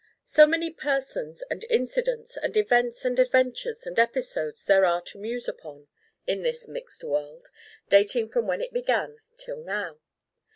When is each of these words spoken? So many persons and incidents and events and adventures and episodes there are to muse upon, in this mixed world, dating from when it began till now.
So 0.25 0.47
many 0.47 0.71
persons 0.71 1.43
and 1.51 1.63
incidents 1.69 2.35
and 2.35 2.57
events 2.57 3.05
and 3.05 3.19
adventures 3.19 3.85
and 3.85 3.99
episodes 3.99 4.65
there 4.65 4.83
are 4.83 4.99
to 5.03 5.19
muse 5.19 5.47
upon, 5.47 5.89
in 6.25 6.41
this 6.41 6.67
mixed 6.67 7.03
world, 7.03 7.49
dating 7.87 8.29
from 8.29 8.47
when 8.47 8.61
it 8.61 8.73
began 8.73 9.19
till 9.37 9.57
now. 9.63 9.99